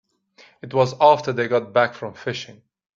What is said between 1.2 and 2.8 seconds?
they got back from fishing.